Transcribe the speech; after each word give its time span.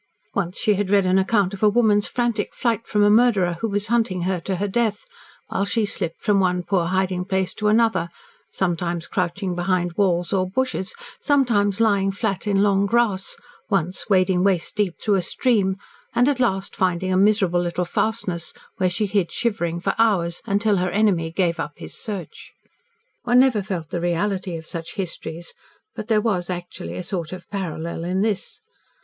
Once 0.33 0.57
she 0.57 0.73
had 0.73 0.89
read 0.89 1.05
an 1.05 1.19
account 1.19 1.53
of 1.53 1.61
a 1.61 1.69
woman's 1.69 2.07
frantic 2.07 2.55
flight 2.55 2.87
from 2.87 3.03
a 3.03 3.09
murderer 3.11 3.59
who 3.61 3.67
was 3.69 3.85
hunting 3.85 4.23
her 4.23 4.39
to 4.39 4.55
her 4.55 4.67
death, 4.67 5.05
while 5.49 5.63
she 5.63 5.85
slipped 5.85 6.19
from 6.23 6.39
one 6.39 6.63
poor 6.63 6.87
hiding 6.87 7.23
place 7.23 7.53
to 7.53 7.67
another, 7.67 8.09
sometimes 8.51 9.05
crouching 9.05 9.53
behind 9.53 9.93
walls 9.93 10.33
or 10.33 10.49
bushes, 10.49 10.95
sometimes 11.19 11.79
lying 11.79 12.11
flat 12.11 12.47
in 12.47 12.63
long 12.63 12.87
grass, 12.87 13.37
once 13.69 14.09
wading 14.09 14.43
waist 14.43 14.75
deep 14.75 14.95
through 14.99 15.13
a 15.13 15.21
stream, 15.21 15.77
and 16.15 16.27
at 16.27 16.39
last 16.39 16.75
finding 16.75 17.13
a 17.13 17.15
miserable 17.15 17.61
little 17.61 17.85
fastness, 17.85 18.53
where 18.77 18.89
she 18.89 19.05
hid 19.05 19.31
shivering 19.31 19.79
for 19.79 19.93
hours, 19.99 20.41
until 20.47 20.77
her 20.77 20.89
enemy 20.89 21.29
gave 21.29 21.59
up 21.59 21.73
his 21.75 21.93
search. 21.93 22.53
One 23.21 23.41
never 23.41 23.61
felt 23.61 23.91
the 23.91 24.01
reality 24.01 24.55
of 24.57 24.65
such 24.65 24.95
histories, 24.95 25.53
but 25.93 26.07
there 26.07 26.21
was 26.21 26.49
actually 26.49 26.97
a 26.97 27.03
sort 27.03 27.31
of 27.31 27.47
parallel 27.51 28.03
in 28.03 28.21
this. 28.21 28.61